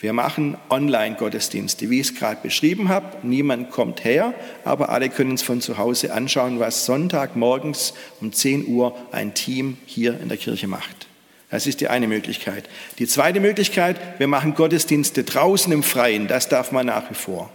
wir 0.00 0.12
machen 0.12 0.56
Online-Gottesdienste, 0.68 1.88
wie 1.90 2.00
ich 2.00 2.08
es 2.08 2.14
gerade 2.16 2.40
beschrieben 2.42 2.88
habe. 2.88 3.18
Niemand 3.22 3.70
kommt 3.70 4.02
her, 4.04 4.34
aber 4.64 4.88
alle 4.88 5.10
können 5.10 5.34
es 5.34 5.42
von 5.42 5.60
zu 5.60 5.78
Hause 5.78 6.12
anschauen, 6.12 6.58
was 6.58 6.86
Sonntagmorgens 6.86 7.94
um 8.20 8.32
10 8.32 8.66
Uhr 8.66 8.96
ein 9.12 9.34
Team 9.34 9.76
hier 9.86 10.18
in 10.20 10.28
der 10.28 10.38
Kirche 10.38 10.66
macht. 10.66 11.06
Das 11.52 11.66
ist 11.66 11.82
die 11.82 11.88
eine 11.88 12.08
Möglichkeit. 12.08 12.64
Die 12.98 13.06
zweite 13.06 13.38
Möglichkeit, 13.38 13.98
wir 14.18 14.26
machen 14.26 14.54
Gottesdienste 14.54 15.22
draußen 15.22 15.70
im 15.70 15.82
Freien. 15.82 16.26
Das 16.26 16.48
darf 16.48 16.72
man 16.72 16.86
nach 16.86 17.10
wie 17.10 17.14
vor. 17.14 17.52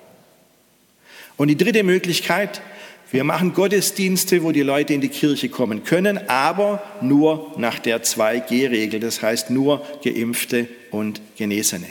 Und 1.35 1.47
die 1.47 1.57
dritte 1.57 1.81
Möglichkeit, 1.81 2.61
wir 3.09 3.23
machen 3.23 3.55
Gottesdienste, 3.55 4.43
wo 4.43 4.51
die 4.51 4.61
Leute 4.61 4.93
in 4.93 5.01
die 5.01 5.09
Kirche 5.09 5.49
kommen 5.49 5.83
können, 5.83 6.29
aber 6.29 6.83
nur 7.01 7.53
nach 7.57 7.79
der 7.79 8.03
2G-Regel. 8.03 8.99
Das 8.99 9.23
heißt 9.23 9.49
nur 9.49 9.83
Geimpfte 10.03 10.67
und 10.91 11.19
Genesene. 11.35 11.87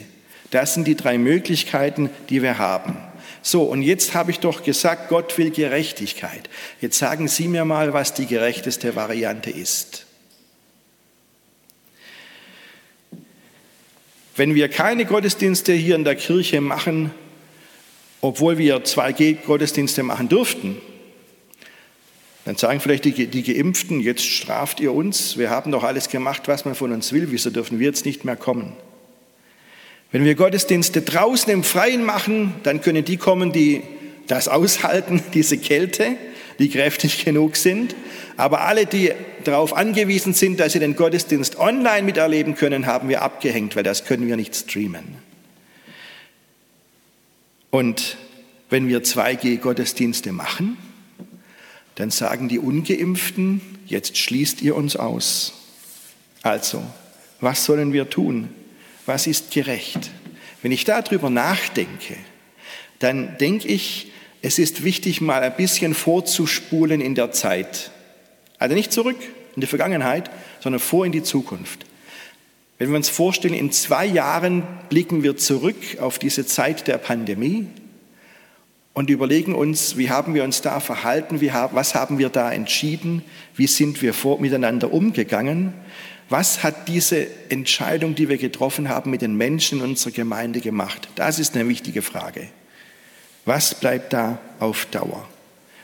Das 0.52 0.74
sind 0.74 0.86
die 0.86 0.94
drei 0.94 1.18
Möglichkeiten, 1.18 2.08
die 2.28 2.40
wir 2.40 2.58
haben. 2.58 2.96
So, 3.42 3.64
und 3.64 3.82
jetzt 3.82 4.14
habe 4.14 4.30
ich 4.30 4.38
doch 4.38 4.62
gesagt, 4.62 5.08
Gott 5.08 5.36
will 5.38 5.50
Gerechtigkeit. 5.50 6.48
Jetzt 6.80 6.98
sagen 6.98 7.26
Sie 7.26 7.48
mir 7.48 7.64
mal, 7.64 7.92
was 7.92 8.14
die 8.14 8.26
gerechteste 8.26 8.94
Variante 8.94 9.50
ist. 9.50 10.05
Wenn 14.36 14.54
wir 14.54 14.68
keine 14.68 15.06
Gottesdienste 15.06 15.72
hier 15.72 15.94
in 15.94 16.04
der 16.04 16.14
Kirche 16.14 16.60
machen, 16.60 17.10
obwohl 18.20 18.58
wir 18.58 18.84
2G-Gottesdienste 18.84 20.02
machen 20.02 20.28
dürften, 20.28 20.76
dann 22.44 22.56
sagen 22.56 22.80
vielleicht 22.80 23.06
die, 23.06 23.26
die 23.26 23.42
Geimpften, 23.42 24.00
jetzt 24.00 24.24
straft 24.24 24.78
ihr 24.78 24.92
uns, 24.92 25.38
wir 25.38 25.48
haben 25.48 25.72
doch 25.72 25.82
alles 25.82 26.10
gemacht, 26.10 26.42
was 26.46 26.64
man 26.66 26.74
von 26.74 26.92
uns 26.92 27.12
will, 27.12 27.28
wieso 27.30 27.50
dürfen 27.50 27.80
wir 27.80 27.86
jetzt 27.86 28.04
nicht 28.04 28.24
mehr 28.24 28.36
kommen? 28.36 28.76
Wenn 30.12 30.24
wir 30.24 30.34
Gottesdienste 30.34 31.00
draußen 31.00 31.50
im 31.52 31.64
Freien 31.64 32.04
machen, 32.04 32.54
dann 32.62 32.82
können 32.82 33.04
die 33.04 33.16
kommen, 33.16 33.52
die 33.52 33.82
das 34.26 34.48
aushalten, 34.48 35.22
diese 35.34 35.56
Kälte, 35.56 36.16
die 36.58 36.68
kräftig 36.68 37.24
genug 37.24 37.56
sind. 37.56 37.94
Aber 38.36 38.62
alle, 38.62 38.86
die 38.86 39.12
darauf 39.44 39.76
angewiesen 39.76 40.34
sind, 40.34 40.60
dass 40.60 40.72
sie 40.72 40.78
den 40.78 40.96
Gottesdienst 40.96 41.58
online 41.58 42.02
miterleben 42.02 42.54
können, 42.54 42.86
haben 42.86 43.08
wir 43.08 43.22
abgehängt, 43.22 43.76
weil 43.76 43.82
das 43.82 44.04
können 44.04 44.26
wir 44.26 44.36
nicht 44.36 44.54
streamen. 44.54 45.04
Und 47.70 48.16
wenn 48.70 48.88
wir 48.88 49.02
2G-Gottesdienste 49.02 50.32
machen, 50.32 50.76
dann 51.94 52.10
sagen 52.10 52.48
die 52.48 52.58
ungeimpften, 52.58 53.60
jetzt 53.86 54.16
schließt 54.18 54.60
ihr 54.62 54.76
uns 54.76 54.96
aus. 54.96 55.52
Also, 56.42 56.82
was 57.40 57.64
sollen 57.64 57.92
wir 57.92 58.10
tun? 58.10 58.48
Was 59.06 59.26
ist 59.26 59.50
gerecht? 59.50 60.10
Wenn 60.62 60.72
ich 60.72 60.84
darüber 60.84 61.30
nachdenke, 61.30 62.16
dann 62.98 63.36
denke 63.38 63.68
ich, 63.68 64.12
es 64.42 64.58
ist 64.58 64.84
wichtig, 64.84 65.20
mal 65.20 65.42
ein 65.42 65.56
bisschen 65.56 65.94
vorzuspulen 65.94 67.00
in 67.00 67.14
der 67.14 67.32
Zeit. 67.32 67.90
Also 68.58 68.74
nicht 68.74 68.92
zurück 68.92 69.16
in 69.54 69.60
die 69.60 69.66
Vergangenheit, 69.66 70.30
sondern 70.60 70.80
vor 70.80 71.06
in 71.06 71.12
die 71.12 71.22
Zukunft. 71.22 71.86
Wenn 72.78 72.90
wir 72.90 72.96
uns 72.96 73.08
vorstellen, 73.08 73.54
in 73.54 73.72
zwei 73.72 74.04
Jahren 74.04 74.62
blicken 74.90 75.22
wir 75.22 75.36
zurück 75.36 75.76
auf 75.98 76.18
diese 76.18 76.44
Zeit 76.44 76.86
der 76.86 76.98
Pandemie 76.98 77.66
und 78.92 79.08
überlegen 79.08 79.54
uns, 79.54 79.96
wie 79.96 80.10
haben 80.10 80.34
wir 80.34 80.44
uns 80.44 80.60
da 80.60 80.80
verhalten, 80.80 81.40
was 81.72 81.94
haben 81.94 82.18
wir 82.18 82.28
da 82.28 82.52
entschieden, 82.52 83.22
wie 83.56 83.66
sind 83.66 84.02
wir 84.02 84.12
vor, 84.12 84.40
miteinander 84.40 84.92
umgegangen, 84.92 85.72
was 86.28 86.62
hat 86.62 86.88
diese 86.88 87.28
Entscheidung, 87.50 88.14
die 88.14 88.28
wir 88.28 88.36
getroffen 88.36 88.88
haben, 88.88 89.10
mit 89.10 89.22
den 89.22 89.36
Menschen 89.36 89.78
in 89.78 89.84
unserer 89.90 90.12
Gemeinde 90.12 90.60
gemacht? 90.60 91.08
Das 91.14 91.38
ist 91.38 91.54
eine 91.54 91.68
wichtige 91.68 92.02
Frage. 92.02 92.48
Was 93.46 93.74
bleibt 93.74 94.12
da 94.12 94.38
auf 94.58 94.86
Dauer? 94.86 95.26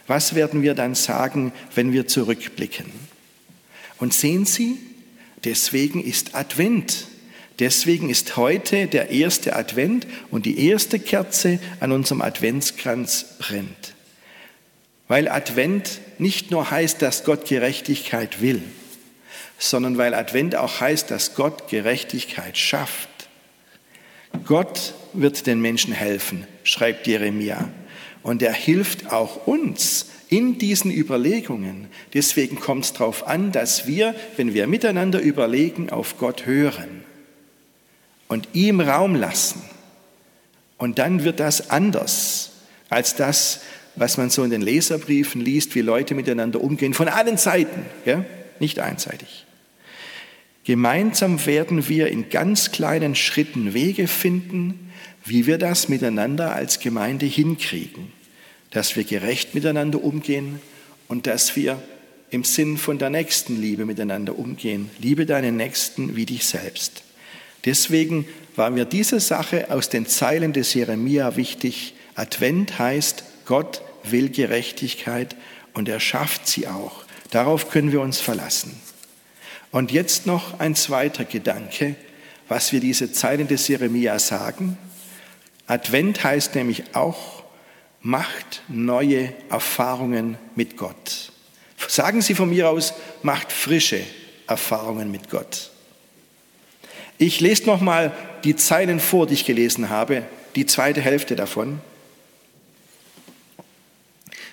Was 0.07 0.35
werden 0.35 0.63
wir 0.63 0.75
dann 0.75 0.95
sagen, 0.95 1.53
wenn 1.75 1.93
wir 1.93 2.07
zurückblicken? 2.07 2.87
Und 3.99 4.13
sehen 4.13 4.45
Sie, 4.45 4.79
deswegen 5.45 6.03
ist 6.03 6.35
Advent. 6.35 7.07
Deswegen 7.61 8.11
ist 8.11 8.37
heute 8.37 8.89
der 8.89 9.11
erste 9.11 9.55
Advent 9.55 10.07
und 10.31 10.45
die 10.45 10.67
erste 10.67 10.99
Kerze 10.99 11.61
an 11.79 11.93
unserem 11.93 12.21
Adventskranz 12.21 13.37
brennt. 13.39 13.95
Weil 15.07 15.29
Advent 15.29 16.01
nicht 16.19 16.51
nur 16.51 16.71
heißt, 16.71 17.01
dass 17.01 17.23
Gott 17.23 17.47
Gerechtigkeit 17.47 18.41
will, 18.41 18.63
sondern 19.59 19.99
weil 19.99 20.15
Advent 20.15 20.57
auch 20.57 20.81
heißt, 20.81 21.11
dass 21.13 21.37
Gott 21.37 21.69
Gerechtigkeit 21.69 22.59
schafft. 22.59 23.09
Gott 24.47 24.95
wird 25.13 25.47
den 25.47 25.61
Menschen 25.61 25.93
helfen, 25.93 26.47
schreibt 26.65 27.07
Jeremia. 27.07 27.69
Und 28.23 28.43
er 28.43 28.53
hilft 28.53 29.13
auch 29.13 29.47
uns 29.47 30.07
in 30.29 30.59
diesen 30.59 30.91
Überlegungen. 30.91 31.89
Deswegen 32.15 32.59
kommt 32.59 32.85
es 32.85 32.93
darauf 32.93 33.27
an, 33.27 33.53
dass 33.53 33.87
wir, 33.87 34.15
wenn 34.37 34.55
wir 34.55 34.67
miteinander 34.67 35.21
überlegen, 35.21 35.91
auf 35.91 36.19
Gott 36.19 36.47
hören 36.47 37.05
und 38.29 38.49
ihm 38.55 38.81
Raum 38.81 39.15
lassen. 39.15 39.63
Und 40.79 40.99
dann 40.99 41.25
wird 41.25 41.39
das 41.39 41.71
anders 41.71 42.53
als 42.89 43.15
das, 43.15 43.61
was 43.95 44.17
man 44.17 44.31
so 44.31 44.43
in 44.43 44.51
den 44.51 44.63
Leserbriefen 44.63 45.41
liest, 45.41 45.75
wie 45.75 45.81
Leute 45.81 46.15
miteinander 46.15 46.61
umgehen, 46.61 46.95
von 46.95 47.09
allen 47.09 47.37
Seiten, 47.37 47.85
ja? 48.05 48.25
nicht 48.59 48.79
einseitig. 48.79 49.45
Gemeinsam 50.65 51.45
werden 51.45 51.89
wir 51.89 52.09
in 52.09 52.31
ganz 52.31 52.71
kleinen 52.71 53.15
Schritten 53.15 53.75
Wege 53.75 54.07
finden, 54.07 54.92
wie 55.25 55.47
wir 55.47 55.59
das 55.59 55.89
miteinander 55.89 56.55
als 56.55 56.81
Gemeinde 56.81 57.27
hinkriegen, 57.27 58.13
dass 58.71 58.97
wir 58.97 59.05
gerecht 59.05 59.55
miteinander 59.55 60.03
umgehen 60.03 60.61
und 61.09 61.27
dass 61.27 61.57
wir 61.57 61.81
im 62.31 62.45
Sinn 62.45 62.79
von 62.79 62.99
der 62.99 63.11
Nächstenliebe 63.11 63.85
miteinander 63.85 64.39
umgehen. 64.39 64.91
Liebe 64.99 65.27
deinen 65.27 65.57
Nächsten 65.57 66.17
wie 66.17 66.27
dich 66.27 66.47
selbst. 66.47 67.03
Deswegen 67.65 68.27
war 68.57 68.71
mir 68.71 68.85
diese 68.85 69.21
Sache 69.21 69.71
aus 69.71 69.89
den 69.89 70.07
Zeilen 70.07 70.53
des 70.53 70.75
Jeremia 70.75 71.37
wichtig. 71.37 71.95
Advent 72.15 72.79
heißt, 72.79 73.25
Gott 73.45 73.83
will 74.05 74.31
Gerechtigkeit 74.31 75.37
und 75.75 75.89
er 75.89 76.01
schafft 76.01 76.49
sie 76.49 76.67
auch. 76.67 77.05
Darauf 77.31 77.71
können 77.71 77.93
wir 77.93 78.01
uns 78.01 78.21
verlassen. 78.21 78.75
Und 79.71 79.93
jetzt 79.93 80.27
noch 80.27 80.59
ein 80.59 80.75
zweiter 80.75 81.25
Gedanke, 81.25 81.95
was 82.49 82.73
wir 82.73 82.81
diese 82.81 83.13
Zeilen 83.13 83.49
des 83.49 83.69
Jeremia 83.69 84.19
sagen. 84.19 84.77
Advent 85.67 86.23
heißt 86.23 86.55
nämlich 86.55 86.95
auch, 86.95 87.43
macht 88.01 88.63
neue 88.69 89.33
Erfahrungen 89.49 90.37
mit 90.55 90.77
Gott. 90.77 91.33
Sagen 91.89 92.21
Sie 92.23 92.35
von 92.35 92.51
mir 92.51 92.69
aus, 92.69 92.95
macht 93.23 93.53
frische 93.53 94.03
Erfahrungen 94.47 95.11
mit 95.11 95.31
Gott. 95.31 95.71
Ich 97.19 97.41
lese 97.41 97.67
nochmal 97.67 98.13
die 98.45 98.57
Zeilen 98.57 98.99
vor, 98.99 99.27
die 99.27 99.35
ich 99.35 99.45
gelesen 99.45 99.89
habe, 99.89 100.25
die 100.57 100.67
zweite 100.67 101.01
Hälfte 101.01 101.37
davon, 101.37 101.81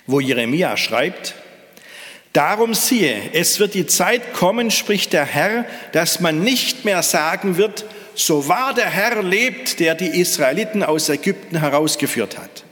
wo 0.06 0.20
Jeremia 0.20 0.78
schreibt, 0.78 1.36
Darum 2.34 2.76
siehe, 2.76 3.32
es 3.34 3.60
wird 3.60 3.74
die 3.74 3.88
Zeit 3.88 4.34
kommen, 4.34 4.70
spricht 4.70 5.14
der 5.14 5.26
Herr, 5.26 5.66
dass 5.94 6.20
man 6.20 6.44
nicht 6.44 6.86
mehr 6.86 7.02
sagen 7.02 7.58
wird, 7.58 7.86
so 8.20 8.48
wahr 8.48 8.74
der 8.74 8.90
Herr 8.90 9.24
lebt, 9.24 9.80
der 9.80 9.96
die 9.96 10.20
Israeliten 10.20 10.84
aus 10.84 11.10
Ägypten 11.10 11.60
herausgeführt 11.60 12.38
hat. 12.38 12.64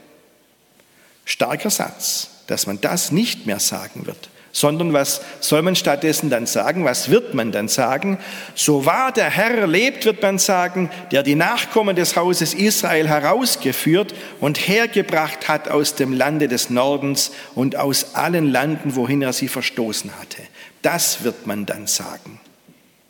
Starker 1.24 1.70
Satz, 1.70 2.30
dass 2.46 2.66
man 2.66 2.80
das 2.80 3.12
nicht 3.12 3.46
mehr 3.46 3.60
sagen 3.60 4.06
wird 4.06 4.28
sondern 4.58 4.92
was 4.92 5.20
soll 5.40 5.62
man 5.62 5.76
stattdessen 5.76 6.30
dann 6.30 6.46
sagen? 6.46 6.84
Was 6.84 7.10
wird 7.10 7.34
man 7.34 7.52
dann 7.52 7.68
sagen? 7.68 8.18
So 8.54 8.86
wahr 8.86 9.12
der 9.12 9.30
Herr 9.30 9.66
lebt, 9.66 10.04
wird 10.04 10.22
man 10.22 10.38
sagen, 10.38 10.90
der 11.12 11.22
die 11.22 11.34
Nachkommen 11.34 11.94
des 11.94 12.16
Hauses 12.16 12.54
Israel 12.54 13.08
herausgeführt 13.08 14.14
und 14.40 14.58
hergebracht 14.58 15.48
hat 15.48 15.68
aus 15.68 15.94
dem 15.94 16.12
Lande 16.12 16.48
des 16.48 16.70
Nordens 16.70 17.30
und 17.54 17.76
aus 17.76 18.14
allen 18.14 18.50
Landen, 18.50 18.96
wohin 18.96 19.22
er 19.22 19.32
sie 19.32 19.48
verstoßen 19.48 20.10
hatte. 20.18 20.42
Das 20.82 21.22
wird 21.24 21.46
man 21.46 21.66
dann 21.66 21.86
sagen. 21.86 22.40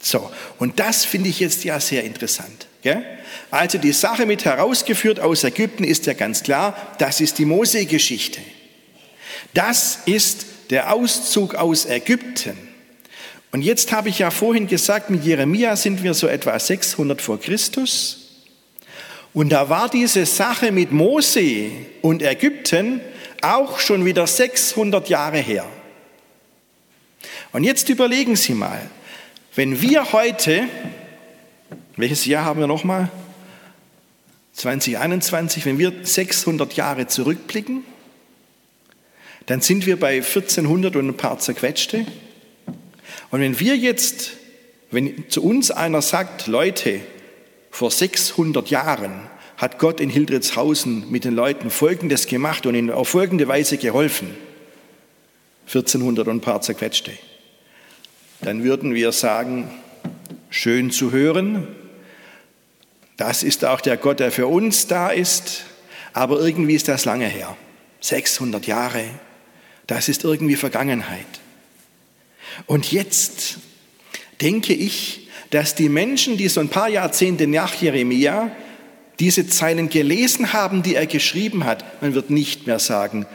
So, 0.00 0.30
und 0.58 0.78
das 0.78 1.04
finde 1.04 1.28
ich 1.28 1.40
jetzt 1.40 1.64
ja 1.64 1.80
sehr 1.80 2.04
interessant. 2.04 2.66
Gell? 2.82 3.04
Also 3.50 3.78
die 3.78 3.92
Sache 3.92 4.26
mit 4.26 4.44
herausgeführt 4.44 5.20
aus 5.20 5.44
Ägypten 5.44 5.84
ist 5.84 6.06
ja 6.06 6.12
ganz 6.12 6.42
klar, 6.42 6.76
das 6.98 7.20
ist 7.20 7.38
die 7.38 7.44
Mose-Geschichte. 7.44 8.40
Das 9.54 10.00
ist 10.06 10.46
der 10.70 10.92
Auszug 10.92 11.54
aus 11.54 11.86
Ägypten. 11.86 12.56
Und 13.50 13.62
jetzt 13.62 13.92
habe 13.92 14.10
ich 14.10 14.18
ja 14.18 14.30
vorhin 14.30 14.66
gesagt, 14.66 15.10
mit 15.10 15.24
Jeremia 15.24 15.74
sind 15.74 16.02
wir 16.02 16.14
so 16.14 16.26
etwa 16.28 16.58
600 16.58 17.20
vor 17.20 17.40
Christus. 17.40 18.28
Und 19.32 19.50
da 19.50 19.68
war 19.68 19.88
diese 19.88 20.26
Sache 20.26 20.70
mit 20.70 20.92
Mose 20.92 21.70
und 22.02 22.22
Ägypten 22.22 23.00
auch 23.40 23.78
schon 23.78 24.04
wieder 24.04 24.26
600 24.26 25.08
Jahre 25.08 25.38
her. 25.38 25.66
Und 27.52 27.64
jetzt 27.64 27.88
überlegen 27.88 28.36
Sie 28.36 28.52
mal, 28.52 28.90
wenn 29.58 29.82
wir 29.82 30.12
heute, 30.12 30.68
welches 31.96 32.26
Jahr 32.26 32.44
haben 32.44 32.60
wir 32.60 32.68
nochmal? 32.68 33.10
2021, 34.52 35.66
wenn 35.66 35.80
wir 35.80 35.92
600 36.00 36.74
Jahre 36.74 37.08
zurückblicken, 37.08 37.82
dann 39.46 39.60
sind 39.60 39.84
wir 39.84 39.98
bei 39.98 40.18
1400 40.18 40.94
und 40.94 41.08
ein 41.08 41.16
paar 41.16 41.40
zerquetschte. 41.40 42.06
Und 43.32 43.40
wenn 43.40 43.58
wir 43.58 43.76
jetzt, 43.76 44.34
wenn 44.92 45.28
zu 45.28 45.42
uns 45.42 45.72
einer 45.72 46.02
sagt, 46.02 46.46
Leute, 46.46 47.00
vor 47.72 47.90
600 47.90 48.70
Jahren 48.70 49.22
hat 49.56 49.80
Gott 49.80 49.98
in 49.98 50.08
Hildritzhausen 50.08 51.10
mit 51.10 51.24
den 51.24 51.34
Leuten 51.34 51.70
Folgendes 51.70 52.28
gemacht 52.28 52.64
und 52.64 52.76
ihnen 52.76 52.92
auf 52.92 53.08
folgende 53.08 53.48
Weise 53.48 53.76
geholfen, 53.76 54.36
1400 55.66 56.28
und 56.28 56.36
ein 56.36 56.40
paar 56.42 56.60
zerquetschte, 56.60 57.10
dann 58.40 58.64
würden 58.64 58.95
wir 58.95 59.12
sagen, 59.12 59.71
schön 60.50 60.90
zu 60.90 61.12
hören, 61.12 61.66
das 63.16 63.42
ist 63.42 63.64
auch 63.64 63.80
der 63.80 63.97
Gott, 63.97 64.21
der 64.21 64.30
für 64.30 64.47
uns 64.47 64.87
da 64.87 65.11
ist, 65.11 65.64
aber 66.12 66.40
irgendwie 66.40 66.75
ist 66.75 66.88
das 66.88 67.04
lange 67.04 67.26
her. 67.26 67.57
600 68.00 68.66
Jahre, 68.66 69.04
das 69.87 70.09
ist 70.09 70.24
irgendwie 70.24 70.57
Vergangenheit. 70.57 71.27
Und 72.66 72.92
jetzt 72.92 73.59
denke 74.40 74.72
ich, 74.72 75.29
dass 75.51 75.74
die 75.74 75.88
Menschen, 75.88 76.37
die 76.37 76.48
so 76.48 76.61
ein 76.61 76.68
paar 76.68 76.88
Jahrzehnte 76.88 77.46
nach 77.46 77.74
Jeremia 77.74 78.51
diese 79.18 79.48
Zeilen 79.48 79.88
gelesen 79.88 80.53
haben, 80.53 80.83
die 80.83 80.94
er 80.94 81.07
geschrieben 81.07 81.64
hat, 81.64 82.03
man 82.03 82.14
wird 82.14 82.31
nicht 82.31 82.66
mehr 82.66 82.79
sagen, 82.79 83.27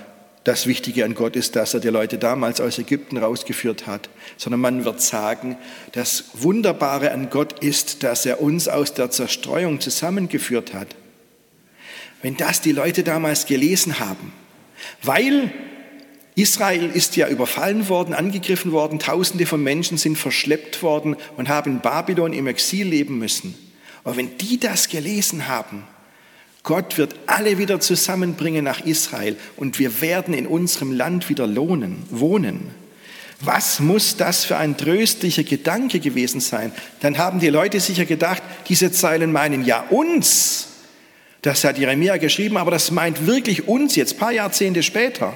das 0.44 0.68
Wichtige 0.68 1.06
an 1.06 1.16
Gott 1.16 1.36
ist, 1.36 1.56
dass 1.56 1.74
er 1.74 1.80
die 1.80 1.90
Leute 1.90 2.18
damals 2.18 2.60
aus 2.60 2.78
Ägypten 2.78 3.18
rausgeführt 3.18 3.88
hat, 3.88 4.10
sondern 4.38 4.60
man 4.60 4.86
wird 4.86 5.02
sagen, 5.02 5.58
das 5.94 6.26
Wunderbare 6.34 7.12
an 7.12 7.30
Gott 7.30 7.60
ist, 7.64 8.04
dass 8.04 8.26
er 8.26 8.42
uns 8.42 8.68
aus 8.68 8.94
der 8.94 9.10
Zerstreuung 9.10 9.80
zusammengeführt 9.80 10.74
hat. 10.74 10.96
Wenn 12.22 12.36
das 12.36 12.62
die 12.62 12.72
Leute 12.72 13.04
damals 13.04 13.46
gelesen 13.46 14.00
haben, 14.00 14.34
weil 15.02 15.52
Israel 16.36 16.90
ist 16.90 17.16
ja 17.16 17.30
überfallen 17.30 17.90
worden, 17.90 18.14
angegriffen 18.14 18.72
worden, 18.72 19.00
Tausende 19.00 19.46
von 19.46 19.62
Menschen 19.62 19.98
sind 19.98 20.18
verschleppt 20.18 20.82
worden 20.82 21.16
und 21.38 21.48
haben 21.48 21.74
in 21.74 21.80
Babylon 21.82 22.34
im 22.34 22.48
Exil 22.48 22.88
leben 22.88 23.20
müssen. 23.20 23.56
Aber 24.04 24.18
wenn 24.18 24.38
die 24.38 24.60
das 24.60 24.90
gelesen 24.90 25.48
haben, 25.48 25.84
Gott 26.64 26.98
wird 26.98 27.16
alle 27.28 27.58
wieder 27.58 27.82
zusammenbringen 27.82 28.64
nach 28.64 28.86
Israel 28.86 29.36
und 29.58 29.80
wir 29.80 30.02
werden 30.02 30.34
in 30.34 30.48
unserem 30.48 30.94
Land 30.94 31.28
wieder 31.28 31.46
lohnen, 31.46 32.04
wohnen. 32.10 32.72
Was 33.42 33.82
muss 33.82 34.16
das 34.16 34.46
für 34.46 34.56
ein 34.56 34.78
tröstlicher 34.78 35.44
Gedanke 35.44 36.00
gewesen 36.00 36.40
sein? 36.40 36.72
Dann 37.02 37.18
haben 37.18 37.42
die 37.42 37.50
Leute 37.50 37.82
sicher 37.82 38.06
gedacht, 38.06 38.42
diese 38.70 38.94
Zeilen 38.94 39.34
meinen 39.34 39.66
ja 39.66 39.82
uns. 39.90 40.70
Das 41.42 41.66
hat 41.66 41.78
Jeremia 41.78 42.16
geschrieben, 42.16 42.56
aber 42.56 42.72
das 42.72 42.92
meint 42.92 43.28
wirklich 43.28 43.68
uns 43.68 43.98
jetzt, 43.98 44.18
paar 44.18 44.32
Jahrzehnte 44.32 44.82
später. 44.82 45.36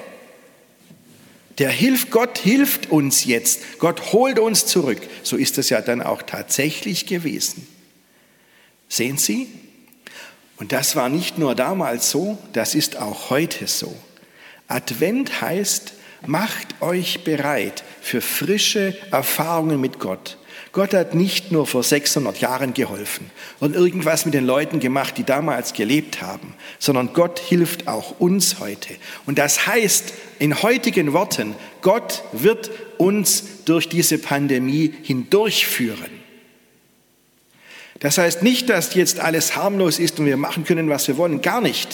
Der 1.57 1.69
hilft, 1.69 2.11
Gott 2.11 2.37
hilft 2.37 2.89
uns 2.89 3.25
jetzt. 3.25 3.79
Gott 3.79 4.13
holt 4.13 4.39
uns 4.39 4.67
zurück. 4.67 5.01
So 5.23 5.35
ist 5.35 5.57
es 5.57 5.69
ja 5.69 5.81
dann 5.81 6.01
auch 6.01 6.21
tatsächlich 6.21 7.07
gewesen. 7.07 7.67
Sehen 8.87 9.17
Sie? 9.17 9.47
Und 10.57 10.71
das 10.71 10.95
war 10.95 11.09
nicht 11.09 11.37
nur 11.37 11.55
damals 11.55 12.09
so, 12.09 12.37
das 12.53 12.75
ist 12.75 12.97
auch 12.97 13.29
heute 13.29 13.67
so. 13.67 13.95
Advent 14.67 15.41
heißt, 15.41 15.93
macht 16.25 16.81
euch 16.81 17.23
bereit 17.23 17.83
für 18.01 18.21
frische 18.21 18.97
Erfahrungen 19.11 19.79
mit 19.79 19.99
Gott. 19.99 20.37
Gott 20.73 20.93
hat 20.93 21.15
nicht 21.15 21.51
nur 21.51 21.65
vor 21.65 21.83
600 21.83 22.39
Jahren 22.39 22.73
geholfen 22.73 23.31
und 23.59 23.75
irgendwas 23.75 24.25
mit 24.25 24.33
den 24.33 24.45
Leuten 24.45 24.79
gemacht, 24.79 25.17
die 25.17 25.23
damals 25.23 25.73
gelebt 25.73 26.21
haben, 26.21 26.53
sondern 26.77 27.13
Gott 27.13 27.39
hilft 27.39 27.87
auch 27.87 28.19
uns 28.19 28.59
heute. 28.59 28.95
Und 29.25 29.37
das 29.39 29.65
heißt 29.65 30.13
in 30.39 30.61
heutigen 30.61 31.13
Worten, 31.13 31.55
Gott 31.81 32.23
wird 32.31 32.69
uns 32.97 33.63
durch 33.65 33.89
diese 33.89 34.17
Pandemie 34.17 34.93
hindurchführen. 35.03 36.16
Das 37.99 38.17
heißt 38.17 38.43
nicht, 38.43 38.69
dass 38.69 38.93
jetzt 38.93 39.19
alles 39.19 39.55
harmlos 39.55 39.99
ist 39.99 40.19
und 40.19 40.25
wir 40.25 40.38
machen 40.38 40.63
können, 40.63 40.89
was 40.89 41.07
wir 41.07 41.17
wollen, 41.17 41.41
gar 41.41 41.62
nicht. 41.62 41.89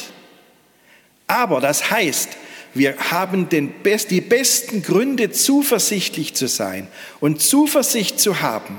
Aber 1.27 1.61
das 1.61 1.89
heißt, 1.91 2.29
wir 2.73 2.97
haben 3.11 3.47
best, 3.83 4.11
die 4.11 4.21
besten 4.21 4.81
Gründe, 4.81 5.31
zuversichtlich 5.31 6.33
zu 6.33 6.47
sein 6.47 6.87
und 7.19 7.41
Zuversicht 7.41 8.19
zu 8.19 8.41
haben. 8.41 8.77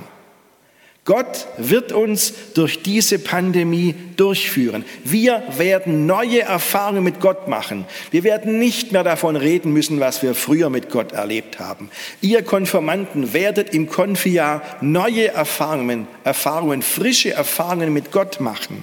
Gott 1.04 1.48
wird 1.58 1.92
uns 1.92 2.32
durch 2.54 2.82
diese 2.82 3.18
Pandemie 3.18 3.94
durchführen. 4.16 4.86
Wir 5.04 5.42
werden 5.58 6.06
neue 6.06 6.40
Erfahrungen 6.40 7.04
mit 7.04 7.20
Gott 7.20 7.46
machen. 7.46 7.84
Wir 8.10 8.24
werden 8.24 8.58
nicht 8.58 8.92
mehr 8.92 9.04
davon 9.04 9.36
reden 9.36 9.72
müssen, 9.72 10.00
was 10.00 10.22
wir 10.22 10.34
früher 10.34 10.70
mit 10.70 10.88
Gott 10.88 11.12
erlebt 11.12 11.58
haben. 11.58 11.90
Ihr 12.22 12.42
Konformanten 12.42 13.34
werdet 13.34 13.74
im 13.74 13.86
Konfijahr 13.86 14.62
neue 14.80 15.28
Erfahrungen, 15.28 16.06
Erfahrungen, 16.24 16.80
frische 16.80 17.32
Erfahrungen 17.32 17.92
mit 17.92 18.10
Gott 18.10 18.40
machen. 18.40 18.82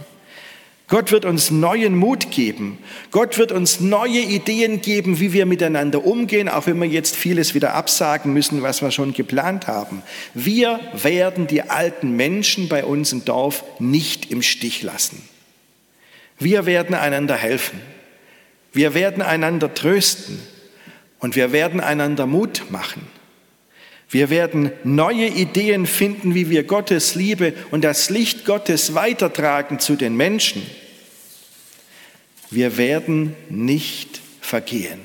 Gott 0.91 1.13
wird 1.13 1.23
uns 1.23 1.51
neuen 1.51 1.95
Mut 1.95 2.31
geben. 2.31 2.77
Gott 3.11 3.37
wird 3.37 3.53
uns 3.53 3.79
neue 3.79 4.19
Ideen 4.19 4.81
geben, 4.81 5.21
wie 5.21 5.31
wir 5.31 5.45
miteinander 5.45 6.03
umgehen, 6.05 6.49
auch 6.49 6.67
wenn 6.67 6.81
wir 6.81 6.87
jetzt 6.87 7.15
vieles 7.15 7.53
wieder 7.53 7.75
absagen 7.75 8.33
müssen, 8.33 8.61
was 8.61 8.81
wir 8.81 8.91
schon 8.91 9.13
geplant 9.13 9.67
haben. 9.67 10.03
Wir 10.33 10.81
werden 10.91 11.47
die 11.47 11.61
alten 11.61 12.17
Menschen 12.17 12.67
bei 12.67 12.83
uns 12.83 13.13
im 13.13 13.23
Dorf 13.23 13.63
nicht 13.79 14.31
im 14.31 14.41
Stich 14.41 14.83
lassen. 14.83 15.23
Wir 16.39 16.65
werden 16.65 16.93
einander 16.93 17.37
helfen. 17.37 17.79
Wir 18.73 18.93
werden 18.93 19.21
einander 19.21 19.73
trösten 19.73 20.39
und 21.19 21.37
wir 21.37 21.53
werden 21.53 21.79
einander 21.79 22.27
Mut 22.27 22.63
machen. 22.69 23.07
Wir 24.09 24.29
werden 24.29 24.73
neue 24.83 25.27
Ideen 25.27 25.85
finden, 25.85 26.35
wie 26.35 26.49
wir 26.49 26.65
Gottes 26.65 27.15
Liebe 27.15 27.53
und 27.71 27.85
das 27.85 28.09
Licht 28.09 28.43
Gottes 28.43 28.93
weitertragen 28.93 29.79
zu 29.79 29.95
den 29.95 30.17
Menschen. 30.17 30.63
Wir 32.51 32.77
werden 32.77 33.35
nicht 33.49 34.21
vergehen, 34.41 34.99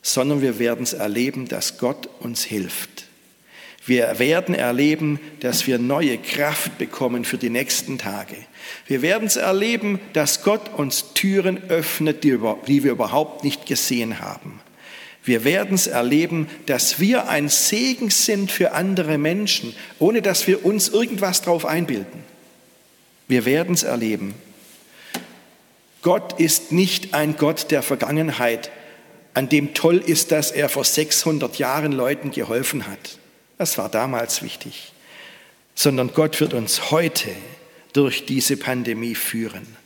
sondern 0.00 0.40
wir 0.40 0.58
werden 0.58 0.82
es 0.82 0.94
erleben, 0.94 1.46
dass 1.46 1.76
Gott 1.76 2.08
uns 2.20 2.42
hilft. 2.42 3.04
Wir 3.84 4.18
werden 4.18 4.54
erleben, 4.54 5.20
dass 5.40 5.66
wir 5.66 5.78
neue 5.78 6.18
Kraft 6.18 6.78
bekommen 6.78 7.24
für 7.24 7.38
die 7.38 7.50
nächsten 7.50 7.98
Tage. 7.98 8.34
Wir 8.86 9.02
werden 9.02 9.28
es 9.28 9.36
erleben, 9.36 10.00
dass 10.14 10.42
Gott 10.42 10.74
uns 10.74 11.12
Türen 11.14 11.70
öffnet, 11.70 12.24
die 12.24 12.40
wir 12.40 12.92
überhaupt 12.92 13.44
nicht 13.44 13.66
gesehen 13.66 14.20
haben. 14.20 14.60
Wir 15.24 15.44
werden 15.44 15.74
es 15.74 15.86
erleben, 15.86 16.48
dass 16.64 17.00
wir 17.00 17.28
ein 17.28 17.50
Segen 17.50 18.08
sind 18.08 18.50
für 18.50 18.72
andere 18.72 19.18
Menschen, 19.18 19.74
ohne 19.98 20.22
dass 20.22 20.46
wir 20.46 20.64
uns 20.64 20.88
irgendwas 20.88 21.42
drauf 21.42 21.66
einbilden. 21.66 22.24
Wir 23.26 23.44
werden 23.44 23.74
es 23.74 23.82
erleben. 23.82 24.34
Gott 26.02 26.38
ist 26.38 26.72
nicht 26.72 27.14
ein 27.14 27.36
Gott 27.36 27.70
der 27.70 27.82
Vergangenheit, 27.82 28.70
an 29.34 29.48
dem 29.48 29.74
toll 29.74 29.98
ist, 29.98 30.32
dass 30.32 30.50
er 30.50 30.68
vor 30.68 30.84
600 30.84 31.58
Jahren 31.58 31.92
Leuten 31.92 32.30
geholfen 32.30 32.86
hat. 32.86 33.18
Das 33.56 33.78
war 33.78 33.88
damals 33.88 34.42
wichtig. 34.42 34.92
Sondern 35.74 36.12
Gott 36.12 36.40
wird 36.40 36.54
uns 36.54 36.90
heute 36.90 37.30
durch 37.92 38.26
diese 38.26 38.56
Pandemie 38.56 39.14
führen. 39.14 39.76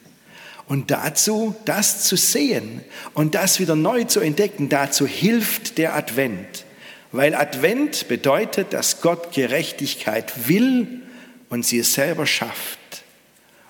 Und 0.67 0.91
dazu, 0.91 1.55
das 1.65 2.05
zu 2.05 2.17
sehen 2.17 2.83
und 3.15 3.35
das 3.35 3.61
wieder 3.61 3.75
neu 3.75 4.05
zu 4.05 4.21
entdecken, 4.21 4.69
dazu 4.69 5.07
hilft 5.07 5.77
der 5.77 5.95
Advent. 5.95 6.65
Weil 7.11 7.35
Advent 7.35 8.09
bedeutet, 8.09 8.73
dass 8.73 9.03
Gott 9.03 9.33
Gerechtigkeit 9.33 10.49
will 10.49 11.03
und 11.51 11.67
sie 11.67 11.81
es 11.81 11.93
selber 11.93 12.27
schafft 12.27 12.79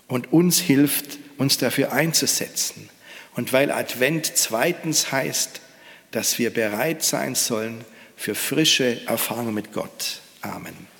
und 0.06 0.32
uns 0.32 0.60
hilft, 0.60 1.18
uns 1.38 1.58
dafür 1.58 1.92
einzusetzen. 1.92 2.88
Und 3.34 3.52
weil 3.52 3.70
Advent 3.70 4.32
zweitens 4.36 5.10
heißt, 5.12 5.60
dass 6.10 6.38
wir 6.38 6.52
bereit 6.52 7.02
sein 7.02 7.34
sollen 7.34 7.84
für 8.16 8.34
frische 8.34 9.04
Erfahrungen 9.06 9.54
mit 9.54 9.72
Gott. 9.72 10.20
Amen. 10.42 10.91